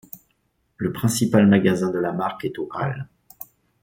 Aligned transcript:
Le 0.77 0.91
principal 0.91 1.45
magasin 1.45 1.91
de 1.91 1.99
la 1.99 2.11
marque 2.11 2.45
est 2.45 2.57
aux 2.57 2.67
Halles. 2.73 3.07